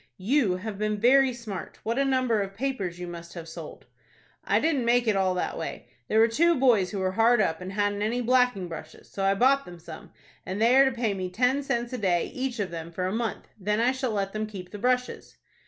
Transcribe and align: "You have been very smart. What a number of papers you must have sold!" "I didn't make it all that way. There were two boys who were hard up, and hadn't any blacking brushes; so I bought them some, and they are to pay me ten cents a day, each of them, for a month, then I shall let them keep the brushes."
"You 0.17 0.55
have 0.57 0.79
been 0.79 0.97
very 0.99 1.31
smart. 1.31 1.77
What 1.83 1.99
a 1.99 2.05
number 2.05 2.41
of 2.41 2.55
papers 2.55 2.97
you 2.97 3.05
must 3.07 3.35
have 3.35 3.47
sold!" 3.47 3.85
"I 4.43 4.59
didn't 4.59 4.83
make 4.83 5.07
it 5.07 5.15
all 5.15 5.35
that 5.35 5.59
way. 5.59 5.89
There 6.07 6.17
were 6.19 6.27
two 6.27 6.55
boys 6.55 6.89
who 6.89 6.97
were 6.97 7.11
hard 7.11 7.39
up, 7.39 7.61
and 7.61 7.73
hadn't 7.73 8.01
any 8.01 8.19
blacking 8.19 8.67
brushes; 8.67 9.11
so 9.11 9.23
I 9.23 9.35
bought 9.35 9.63
them 9.63 9.77
some, 9.77 10.11
and 10.43 10.59
they 10.59 10.75
are 10.75 10.85
to 10.85 10.91
pay 10.91 11.13
me 11.13 11.29
ten 11.29 11.61
cents 11.61 11.93
a 11.93 11.99
day, 11.99 12.31
each 12.33 12.57
of 12.57 12.71
them, 12.71 12.91
for 12.91 13.05
a 13.05 13.13
month, 13.13 13.47
then 13.59 13.79
I 13.79 13.91
shall 13.91 14.09
let 14.11 14.33
them 14.33 14.47
keep 14.47 14.71
the 14.71 14.79
brushes." 14.79 15.37